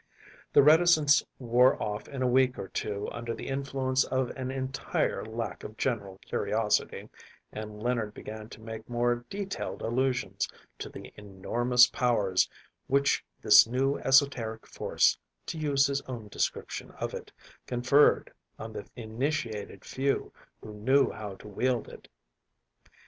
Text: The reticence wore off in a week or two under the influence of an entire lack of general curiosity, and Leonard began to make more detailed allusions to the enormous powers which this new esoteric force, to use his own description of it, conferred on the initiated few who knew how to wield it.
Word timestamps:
The 0.53 0.63
reticence 0.63 1.21
wore 1.37 1.79
off 1.79 2.07
in 2.07 2.23
a 2.23 2.27
week 2.27 2.57
or 2.57 2.67
two 2.69 3.07
under 3.11 3.35
the 3.35 3.47
influence 3.47 4.03
of 4.03 4.31
an 4.31 4.49
entire 4.49 5.23
lack 5.23 5.63
of 5.63 5.77
general 5.77 6.17
curiosity, 6.25 7.07
and 7.53 7.83
Leonard 7.83 8.15
began 8.15 8.49
to 8.49 8.61
make 8.61 8.89
more 8.89 9.25
detailed 9.29 9.83
allusions 9.83 10.49
to 10.79 10.89
the 10.89 11.13
enormous 11.17 11.85
powers 11.85 12.49
which 12.87 13.23
this 13.43 13.67
new 13.67 13.99
esoteric 13.99 14.65
force, 14.65 15.19
to 15.45 15.59
use 15.59 15.85
his 15.85 16.01
own 16.07 16.29
description 16.29 16.89
of 16.99 17.13
it, 17.13 17.31
conferred 17.67 18.33
on 18.57 18.73
the 18.73 18.87
initiated 18.95 19.85
few 19.85 20.33
who 20.63 20.73
knew 20.73 21.11
how 21.11 21.35
to 21.35 21.47
wield 21.47 21.87
it. 21.87 22.07